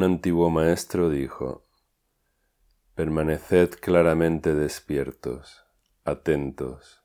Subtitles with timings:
[0.00, 1.66] Un antiguo maestro dijo,
[2.94, 5.66] permaneced claramente despiertos,
[6.04, 7.02] atentos,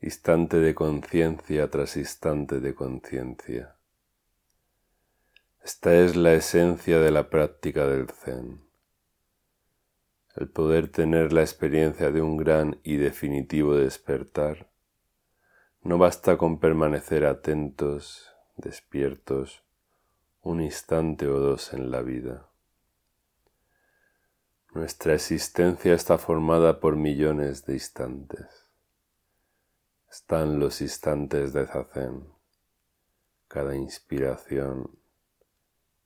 [0.00, 3.76] instante de conciencia tras instante de conciencia.
[5.62, 8.68] Esta es la esencia de la práctica del Zen.
[10.34, 14.72] El poder tener la experiencia de un gran y definitivo despertar,
[15.82, 19.67] no basta con permanecer atentos, despiertos,
[20.48, 22.48] un instante o dos en la vida.
[24.72, 28.46] Nuestra existencia está formada por millones de instantes.
[30.10, 32.32] Están los instantes de zazen,
[33.46, 34.98] cada inspiración,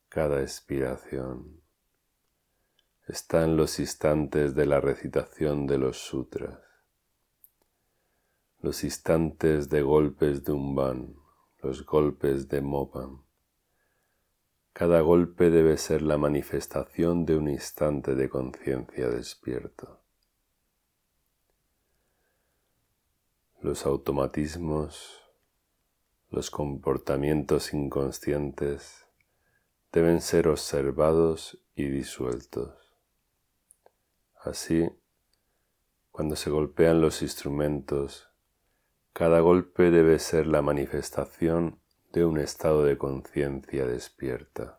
[0.09, 1.63] cada expiración.
[3.07, 6.59] Están los instantes de la recitación de los sutras,
[8.59, 11.15] los instantes de golpes de umban,
[11.63, 13.22] los golpes de mopan
[14.73, 20.01] cada golpe debe ser la manifestación de un instante de conciencia despierto.
[23.61, 25.21] Los automatismos,
[26.31, 29.07] los comportamientos inconscientes
[29.93, 32.95] deben ser observados y disueltos.
[34.43, 34.89] Así,
[36.11, 38.31] cuando se golpean los instrumentos,
[39.13, 41.82] cada golpe debe ser la manifestación
[42.13, 44.79] de un estado de conciencia despierta.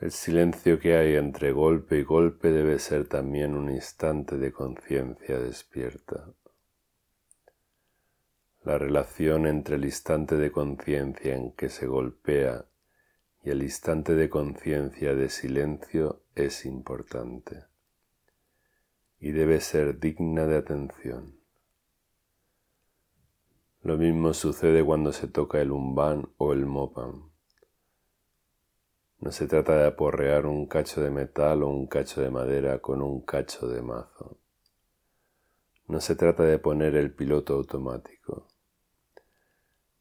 [0.00, 5.38] El silencio que hay entre golpe y golpe debe ser también un instante de conciencia
[5.38, 6.32] despierta.
[8.62, 12.64] La relación entre el instante de conciencia en que se golpea
[13.42, 17.64] y el instante de conciencia de silencio es importante
[19.18, 21.39] y debe ser digna de atención.
[23.82, 27.30] Lo mismo sucede cuando se toca el umban o el mopan.
[29.20, 33.00] No se trata de aporrear un cacho de metal o un cacho de madera con
[33.00, 34.38] un cacho de mazo.
[35.88, 38.48] No se trata de poner el piloto automático.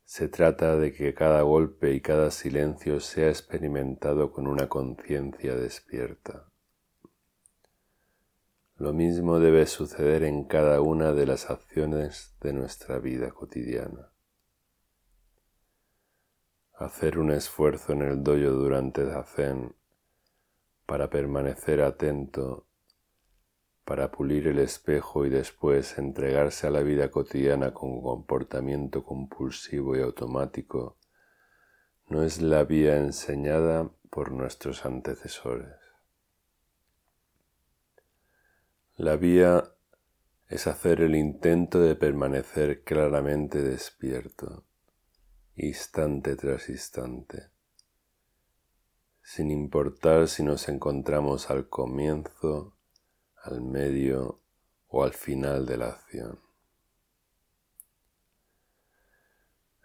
[0.04, 6.49] Se trata de que cada golpe y cada silencio sea experimentado con una conciencia despierta.
[8.80, 14.14] Lo mismo debe suceder en cada una de las acciones de nuestra vida cotidiana.
[16.76, 19.76] Hacer un esfuerzo en el doyo durante Zazen
[20.86, 22.68] para permanecer atento,
[23.84, 30.02] para pulir el espejo y después entregarse a la vida cotidiana con comportamiento compulsivo y
[30.02, 30.98] automático,
[32.08, 35.79] no es la vía enseñada por nuestros antecesores.
[39.00, 39.64] La vía
[40.50, 44.66] es hacer el intento de permanecer claramente despierto,
[45.56, 47.50] instante tras instante,
[49.24, 52.76] sin importar si nos encontramos al comienzo,
[53.42, 54.42] al medio
[54.90, 56.42] o al final de la acción.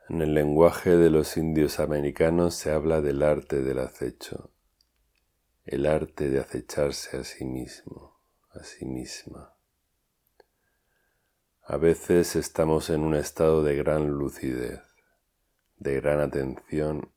[0.09, 4.51] En el lenguaje de los indios americanos se habla del arte del acecho,
[5.63, 8.14] el arte de acecharse a sí mismo
[8.55, 9.55] a sí misma.
[11.63, 14.81] A veces estamos en un estado de gran lucidez,
[15.79, 17.11] de gran atención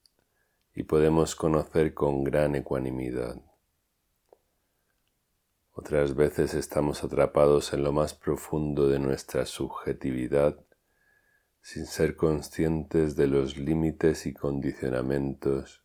[0.73, 3.41] y podemos conocer con gran ecuanimidad.
[5.73, 10.57] Otras veces estamos atrapados en lo más profundo de nuestra subjetividad
[11.61, 15.83] sin ser conscientes de los límites y condicionamientos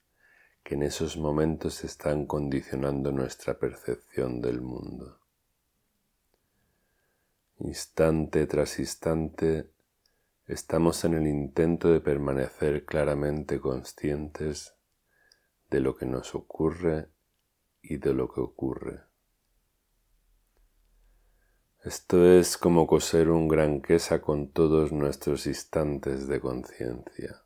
[0.63, 5.22] que en esos momentos están condicionando nuestra percepción del mundo.
[7.65, 9.71] Instante tras instante
[10.47, 14.75] estamos en el intento de permanecer claramente conscientes
[15.71, 17.13] de lo que nos ocurre
[17.81, 19.03] y de lo que ocurre.
[21.85, 27.45] Esto es como coser un gran quesa con todos nuestros instantes de conciencia.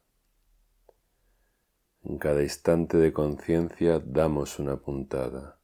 [2.05, 5.61] En cada instante de conciencia damos una puntada.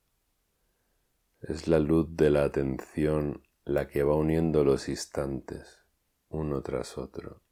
[1.40, 5.84] Es la luz de la atención la que va uniendo los instantes
[6.28, 7.42] uno tras otro,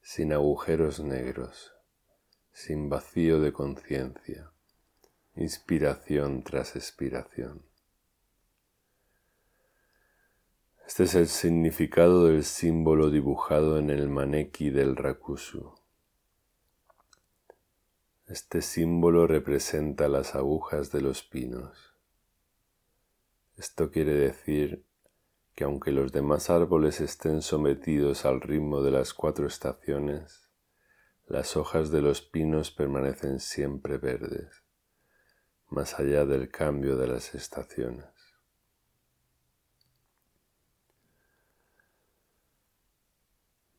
[0.00, 1.74] sin agujeros negros,
[2.52, 4.52] sin vacío de conciencia,
[5.34, 7.66] inspiración tras expiración.
[10.86, 15.74] Este es el significado del símbolo dibujado en el maneki del Rakusu.
[18.26, 21.94] Este símbolo representa las agujas de los pinos.
[23.56, 24.84] Esto quiere decir
[25.54, 30.48] que aunque los demás árboles estén sometidos al ritmo de las cuatro estaciones,
[31.26, 34.64] las hojas de los pinos permanecen siempre verdes,
[35.70, 38.06] más allá del cambio de las estaciones.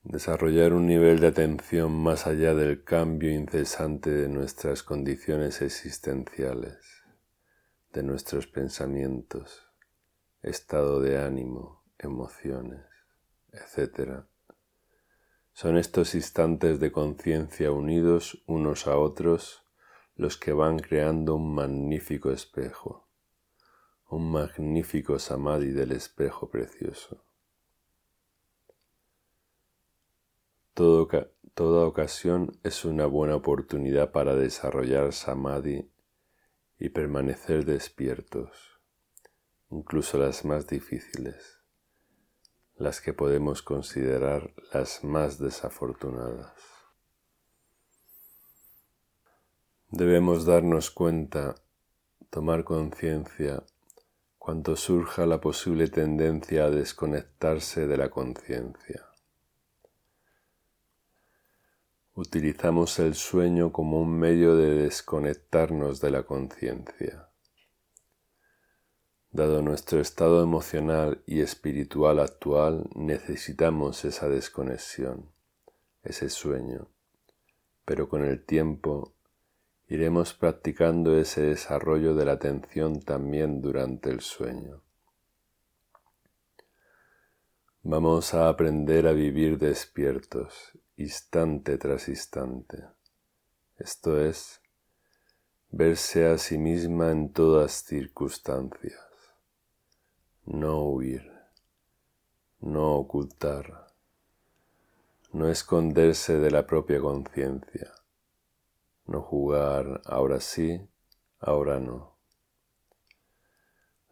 [0.03, 6.77] Desarrollar un nivel de atención más allá del cambio incesante de nuestras condiciones existenciales,
[7.91, 9.64] de nuestros pensamientos,
[10.45, 12.85] estado de ánimo, emociones,
[13.51, 14.25] etc.
[15.53, 19.63] Son estos instantes de conciencia unidos unos a otros
[20.15, 23.07] los que van creando un magnífico espejo,
[24.09, 27.23] un magnífico samadhi del espejo precioso.
[30.73, 35.89] toda ocasión es una buena oportunidad para desarrollar samadhi
[36.77, 38.74] y permanecer despiertos,
[39.69, 41.59] incluso las más difíciles,
[42.75, 46.53] las que podemos considerar las más desafortunadas.
[49.89, 51.55] Debemos darnos cuenta,
[52.29, 53.63] tomar conciencia,
[54.37, 59.05] cuando surja la posible tendencia a desconectarse de la conciencia.
[62.13, 67.29] Utilizamos el sueño como un medio de desconectarnos de la conciencia.
[69.35, 75.29] Dado nuestro estado emocional y espiritual actual, necesitamos esa desconexión,
[76.03, 76.87] ese sueño,
[77.83, 79.13] pero con el tiempo
[79.89, 84.83] iremos practicando ese desarrollo de la atención también durante el sueño.
[87.83, 92.85] Vamos a aprender a vivir despiertos instante tras instante.
[93.77, 94.61] Esto es,
[95.71, 99.04] verse a sí misma en todas circunstancias,
[100.45, 101.31] no huir,
[102.59, 103.87] no ocultar,
[105.33, 107.91] no esconderse de la propia conciencia,
[109.07, 110.87] no jugar ahora sí,
[111.39, 112.15] ahora no.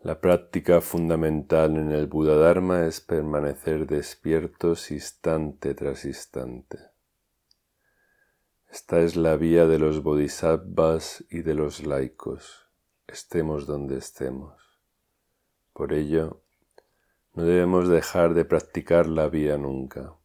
[0.02, 6.80] La práctica fundamental en el Buda Dharma es permanecer despiertos instante tras instante.
[8.72, 12.68] Esta es la vía de los bodhisattvas y de los laicos,
[13.08, 14.63] estemos donde estemos.
[15.74, 16.44] Por ello,
[17.34, 20.16] no debemos dejar de practicar la vía nunca.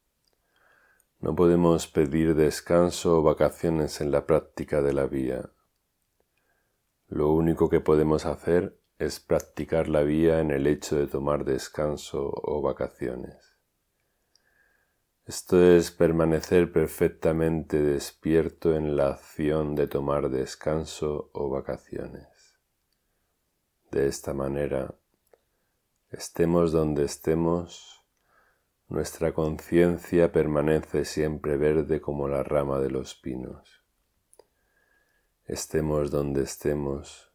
[1.20, 5.50] No podemos pedir descanso o vacaciones en la práctica de la vía.
[7.08, 12.30] Lo único que podemos hacer es practicar la vía en el hecho de tomar descanso
[12.34, 13.56] o vacaciones.
[15.24, 22.26] Esto es permanecer perfectamente despierto en la acción de tomar descanso o vacaciones.
[23.90, 24.94] De esta manera,
[26.10, 28.04] estemos donde estemos,
[28.88, 33.84] nuestra conciencia permanece siempre verde como la rama de los pinos.
[35.44, 37.28] Estemos donde estemos,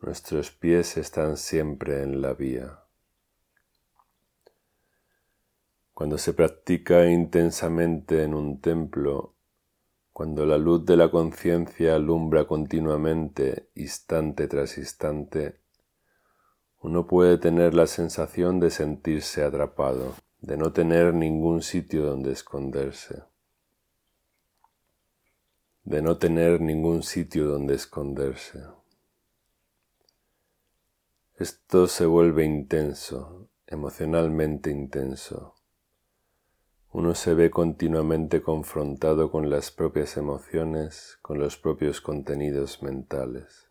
[0.00, 2.84] Nuestros pies están siempre en la vía.
[5.92, 9.34] Cuando se practica intensamente en un templo,
[10.12, 15.62] cuando la luz de la conciencia alumbra continuamente, instante tras instante,
[16.80, 23.24] uno puede tener la sensación de sentirse atrapado, de no tener ningún sitio donde esconderse,
[25.82, 28.62] de no tener ningún sitio donde esconderse.
[31.34, 35.54] Esto se vuelve intenso, emocionalmente intenso.
[36.90, 43.67] Uno se ve continuamente confrontado con las propias emociones, con los propios contenidos mentales.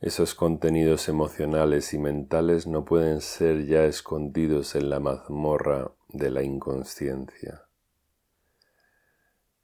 [0.00, 6.42] Esos contenidos emocionales y mentales no pueden ser ya escondidos en la mazmorra de la
[6.42, 7.66] inconsciencia.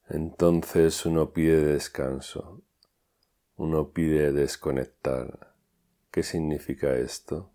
[0.09, 2.63] Entonces uno pide descanso,
[3.57, 5.55] uno pide desconectar
[6.15, 7.51] ¿Qué significa esto?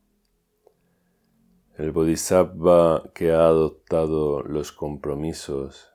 [1.77, 5.89] El bodhisattva que ha adoptado los compromisos,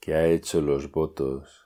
[0.00, 1.63] que ha hecho los votos,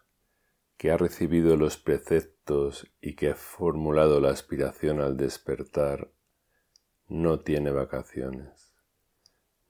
[0.79, 6.13] que ha recibido los preceptos y que ha formulado la aspiración al despertar,
[7.09, 8.73] no tiene vacaciones,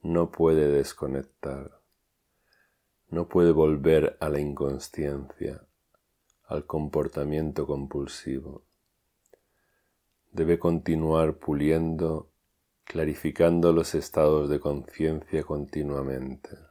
[0.03, 1.81] no puede desconectar,
[3.09, 5.67] no puede volver a la inconsciencia,
[6.45, 8.65] al comportamiento compulsivo.
[10.31, 12.31] Debe continuar puliendo,
[12.85, 16.68] clarificando los estados de conciencia continuamente.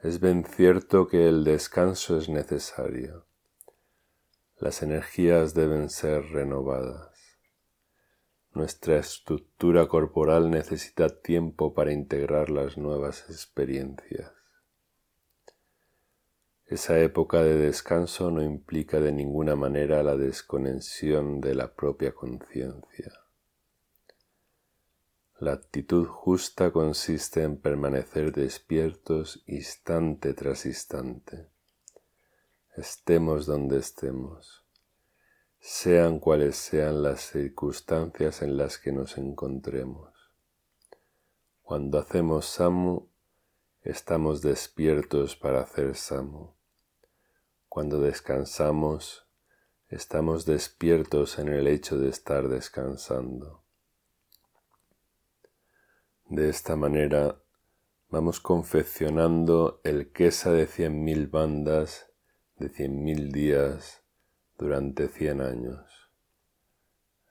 [0.00, 3.26] Es bien cierto que el descanso es necesario.
[4.58, 7.18] Las energías deben ser renovadas.
[8.52, 14.30] Nuestra estructura corporal necesita tiempo para integrar las nuevas experiencias.
[16.66, 23.27] Esa época de descanso no implica de ninguna manera la desconexión de la propia conciencia.
[25.40, 31.48] La actitud justa consiste en permanecer despiertos instante tras instante,
[32.76, 34.64] estemos donde estemos,
[35.60, 40.12] sean cuales sean las circunstancias en las que nos encontremos.
[41.62, 43.08] Cuando hacemos samu,
[43.82, 46.54] estamos despiertos para hacer samu.
[47.68, 49.28] Cuando descansamos,
[49.88, 53.67] estamos despiertos en el hecho de estar descansando.
[56.28, 57.40] De esta manera
[58.10, 62.12] vamos confeccionando el quesa de cien mil bandas
[62.58, 64.02] de cien mil días
[64.58, 66.10] durante cien años.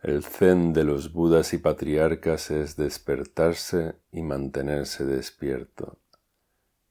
[0.01, 5.99] El zen de los budas y patriarcas es despertarse y mantenerse despierto,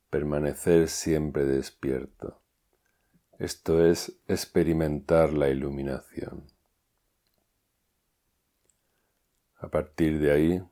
[0.09, 2.41] permanecer siempre despierto.
[3.41, 6.45] Esto es experimentar la iluminación.
[9.59, 10.63] A partir de ahí,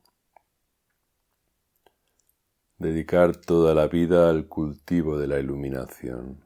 [2.84, 6.44] dedicar toda la vida al cultivo de la iluminación.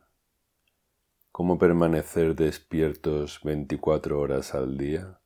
[1.32, 5.20] ¿Cómo permanecer despiertos 24 horas al día?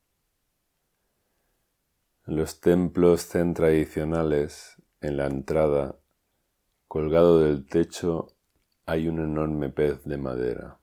[2.27, 5.99] En los templos zen tradicionales, en la entrada,
[6.89, 8.35] colgado del techo,
[8.87, 10.79] hay un enorme pez de madera.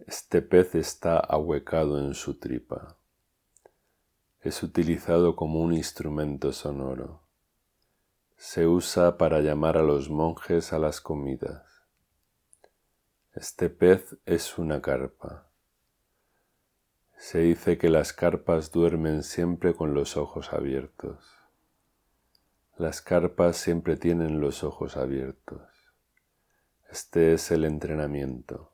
[0.00, 2.98] Este pez está ahuecado en su tripa.
[4.40, 7.21] Es utilizado como un instrumento sonoro.
[8.44, 11.62] Se usa para llamar a los monjes a las comidas.
[13.34, 15.48] Este pez es una carpa.
[17.16, 21.24] Se dice que las carpas duermen siempre con los ojos abiertos.
[22.76, 25.62] Las carpas siempre tienen los ojos abiertos.
[26.90, 28.72] Este es el entrenamiento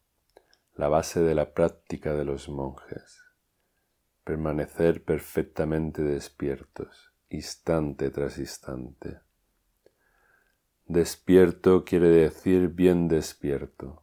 [0.76, 3.20] la base de la práctica de los monjes.
[4.24, 9.27] Permanecer perfectamente despiertos, instante tras instante.
[10.88, 14.02] Despierto quiere decir bien despierto,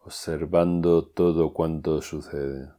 [0.00, 2.72] observando todo cuanto sucede.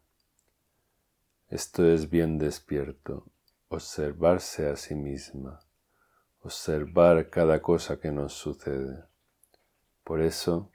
[1.50, 3.26] Esto es bien despierto,
[3.70, 5.60] observarse a sí misma,
[6.42, 9.06] observar cada cosa que nos sucede.
[10.04, 10.72] Por eso,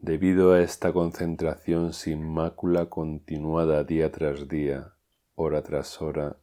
[0.00, 4.94] Debido a esta concentración sin mácula continuada día tras día,
[5.34, 6.36] hora tras hora,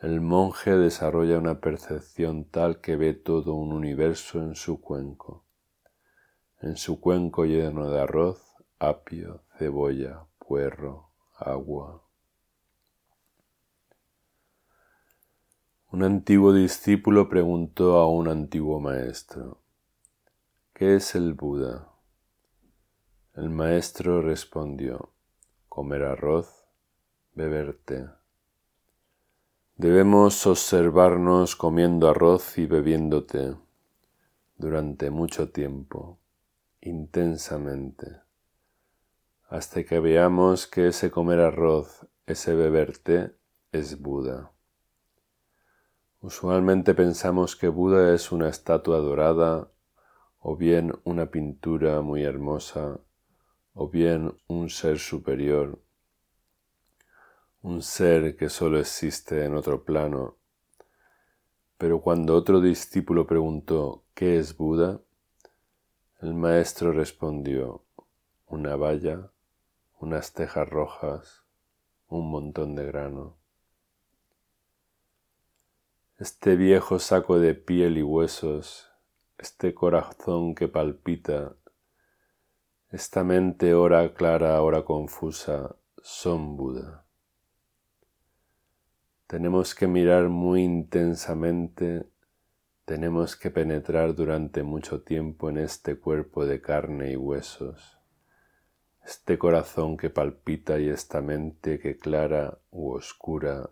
[0.00, 5.44] el monje desarrolla una percepción tal que ve todo un universo en su cuenco,
[6.60, 8.40] en su cuenco lleno de arroz,
[8.78, 12.04] apio, cebolla, puerro, agua.
[15.90, 19.62] Un antiguo discípulo preguntó a un antiguo maestro,
[20.74, 21.88] ¿qué es el Buda?
[23.34, 25.12] El maestro respondió,
[25.68, 26.66] comer arroz,
[27.34, 28.17] beber té.
[29.80, 33.54] Debemos observarnos comiendo arroz y bebiendo té
[34.56, 36.18] durante mucho tiempo,
[36.80, 38.22] intensamente,
[39.48, 43.36] hasta que veamos que ese comer arroz, ese beber té,
[43.70, 44.50] es Buda.
[46.22, 49.70] Usualmente pensamos que Buda es una estatua dorada
[50.40, 52.98] o bien una pintura muy hermosa
[53.74, 55.80] o bien un ser superior,
[57.68, 60.36] un ser que solo existe en otro plano.
[61.76, 65.02] Pero cuando otro discípulo preguntó ¿qué es Buda?
[66.22, 67.84] El maestro respondió
[68.46, 69.30] una valla,
[70.00, 71.44] unas tejas rojas,
[72.08, 73.36] un montón de grano.
[76.18, 78.90] Este viejo saco de piel y huesos,
[79.36, 81.54] este corazón que palpita
[82.90, 87.07] esta mente ora clara, ora confusa, son Buda.
[89.28, 92.08] Tenemos que mirar muy intensamente,
[92.86, 97.98] tenemos que penetrar durante mucho tiempo en este cuerpo de carne y huesos,
[99.04, 103.68] este corazón que palpita y esta mente que clara u oscura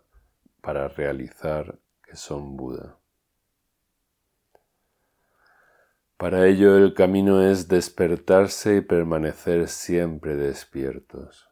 [0.61, 2.99] para realizar que son Buda.
[6.17, 11.49] Para ello el camino es despertarse y permanecer siempre despiertos.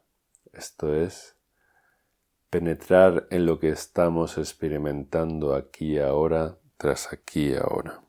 [0.54, 1.36] Esto es,
[2.50, 8.02] penetrar en lo que estamos experimentando aquí ahora tras aquí ahora.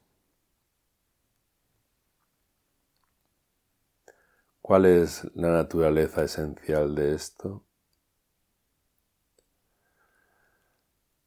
[4.61, 7.64] ¿Cuál es la naturaleza esencial de esto?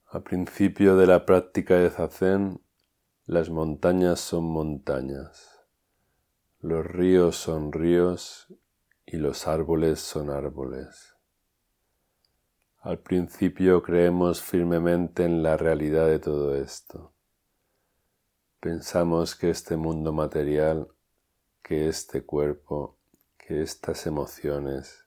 [0.07, 2.59] A principio de la práctica de Zazen
[3.25, 5.63] las montañas son montañas,
[6.61, 8.47] Los ríos son ríos
[9.05, 11.08] y los árboles son árboles.
[12.81, 17.11] Al principio creemos firmemente en la realidad de todo esto.
[18.61, 20.87] Pensamos que este mundo material,
[21.61, 22.97] que este cuerpo,
[23.37, 25.05] que estas emociones,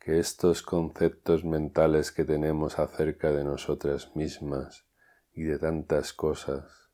[0.00, 4.84] que estos conceptos mentales que tenemos acerca de nosotras mismas
[5.32, 6.90] y de tantas cosas,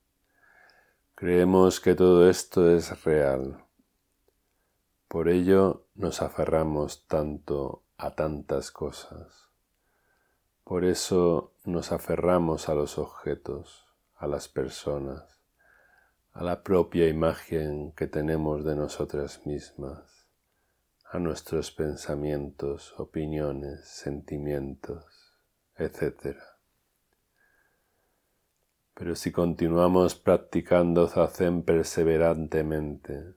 [1.14, 3.64] creemos que todo esto es real.
[5.08, 9.51] Por ello nos aferramos tanto a tantas cosas.
[10.64, 13.84] Por eso nos aferramos a los objetos,
[14.16, 15.42] a las personas,
[16.32, 20.28] a la propia imagen que tenemos de nosotras mismas,
[21.10, 25.34] a nuestros pensamientos, opiniones, sentimientos,
[25.76, 26.36] etc.
[28.94, 33.34] Pero si continuamos practicando zazen perseverantemente,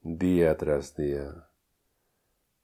[0.00, 1.48] día tras día,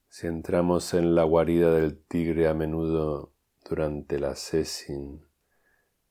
[0.08, 3.33] si entramos en la guarida del tigre a menudo
[3.68, 5.24] durante la sesin,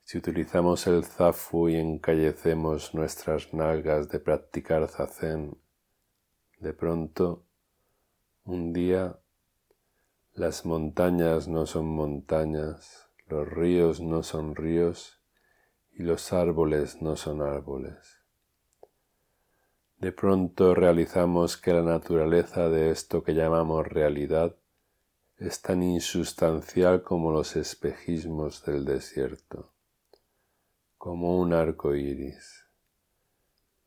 [0.04, 5.58] si utilizamos el zafu y encallecemos nuestras nalgas de practicar zazen,
[6.60, 7.46] de pronto,
[8.44, 9.20] un día,
[10.34, 15.22] las montañas no son montañas, los ríos no son ríos
[15.92, 18.20] y los árboles no son árboles.
[19.98, 24.58] De pronto realizamos que la naturaleza de esto que llamamos realidad
[25.38, 29.74] es tan insustancial como los espejismos del desierto,
[30.98, 32.68] como un arco iris,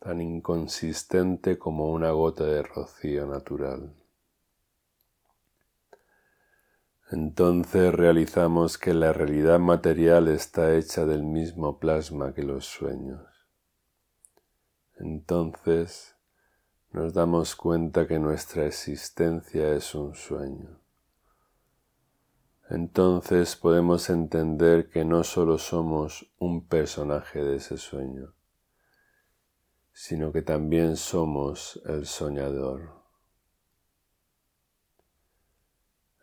[0.01, 3.95] tan inconsistente como una gota de rocío natural.
[7.13, 13.23] Entonces realizamos que la realidad material está hecha del mismo plasma que los sueños.
[14.97, 16.17] Entonces
[16.91, 20.86] nos damos cuenta que nuestra existencia es un sueño
[22.69, 28.35] entonces podemos entender que no solo somos un personaje de ese sueño,
[29.93, 32.97] sino que también somos el soñador.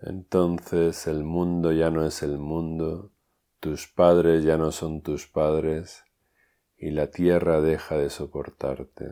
[0.02, 3.14] Entonces el mundo ya no es el mundo,
[3.62, 6.04] tus padres ya no son tus padres
[6.76, 9.10] y la tierra deja de soportarte.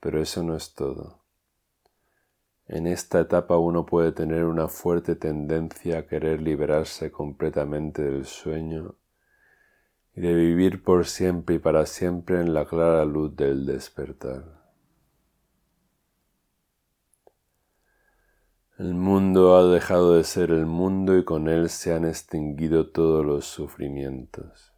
[0.00, 1.23] Pero eso no es todo.
[2.66, 8.94] En esta etapa uno puede tener una fuerte tendencia a querer liberarse completamente del sueño
[10.14, 14.64] y de vivir por siempre y para siempre en la clara luz del despertar.
[18.78, 23.24] El mundo ha dejado de ser el mundo y con él se han extinguido todos
[23.24, 24.72] los sufrimientos.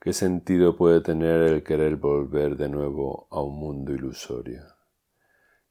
[0.00, 4.75] ¿Qué sentido puede tener el querer volver de nuevo a un mundo ilusorio?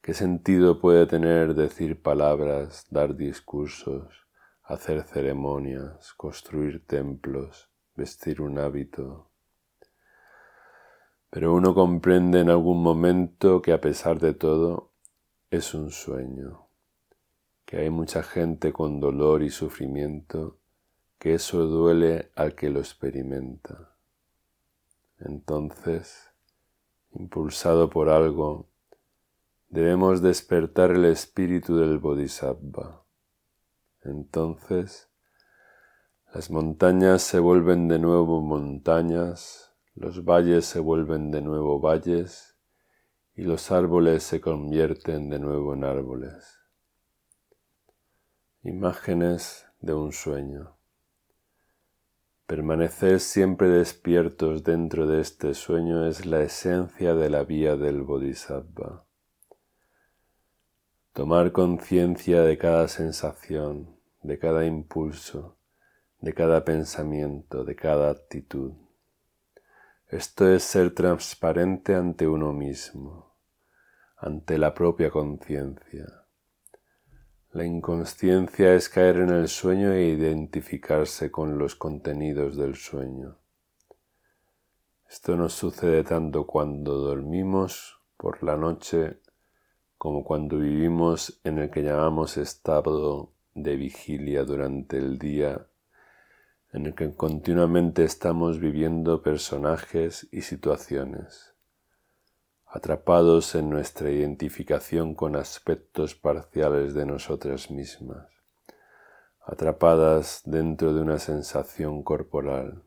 [0.05, 4.27] ¿Qué sentido puede tener decir palabras, dar discursos,
[4.61, 9.31] hacer ceremonias, construir templos, vestir un hábito?
[11.31, 14.91] Pero uno comprende en algún momento que a pesar de todo
[15.49, 16.67] es un sueño,
[17.65, 20.59] que hay mucha gente con dolor y sufrimiento,
[21.17, 23.95] que eso duele al que lo experimenta.
[25.17, 26.31] Entonces,
[27.09, 28.69] impulsado por algo,
[29.75, 33.03] debemos despertar el espíritu del Bodhisattva.
[34.03, 35.09] Entonces,
[36.33, 42.55] las montañas se vuelven de nuevo montañas, los valles se vuelven de nuevo valles
[43.35, 46.57] y los árboles se convierten de nuevo en árboles.
[48.63, 50.77] Imágenes de un sueño.
[52.47, 59.04] Permanecer siempre despiertos dentro de este sueño es la esencia de la vía del Bodhisattva.
[61.15, 65.57] Tomar conciencia de cada sensación, de cada impulso,
[66.19, 68.73] de cada pensamiento, de cada actitud.
[70.09, 73.33] Esto es ser transparente ante uno mismo,
[74.17, 76.25] ante la propia conciencia.
[77.51, 83.37] La inconsciencia es caer en el sueño e identificarse con los contenidos del sueño.
[85.09, 89.21] Esto nos sucede tanto cuando dormimos por la noche
[90.05, 95.65] como cuando vivimos en el que llamamos estado de vigilia durante el día,
[96.73, 101.55] en el que continuamente estamos viviendo personajes y situaciones,
[102.67, 108.27] atrapados en nuestra identificación con aspectos parciales de nosotras mismas,
[109.43, 112.83] atrapadas dentro de una sensación corporal,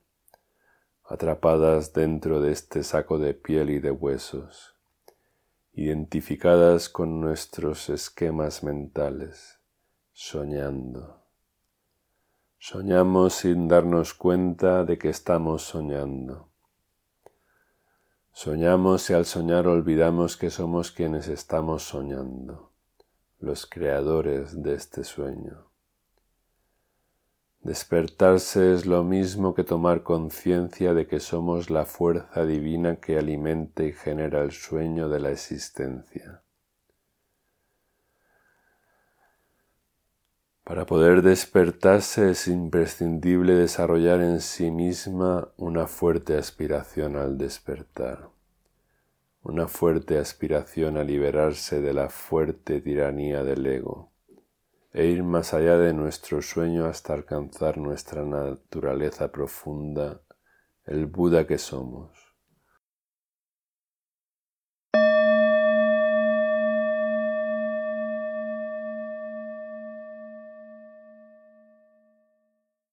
[1.03, 4.78] atrapadas dentro de este saco de piel y de huesos
[5.73, 9.61] identificadas con nuestros esquemas mentales,
[10.13, 11.23] soñando.
[12.59, 16.51] Soñamos sin darnos cuenta de que estamos soñando.
[18.33, 22.73] Soñamos y al soñar olvidamos que somos quienes estamos soñando,
[23.39, 25.68] los creadores de este sueño.
[27.63, 33.83] Despertarse es lo mismo que tomar conciencia de que somos la fuerza divina que alimenta
[33.83, 36.43] y genera el sueño de la existencia.
[40.63, 48.29] Para poder despertarse es imprescindible desarrollar en sí misma una fuerte aspiración al despertar,
[49.43, 54.13] una fuerte aspiración a liberarse de la fuerte tiranía del ego
[54.93, 60.23] e ir más allá de nuestro sueño hasta alcanzar nuestra naturaleza profunda,
[60.85, 62.28] el Buda que somos.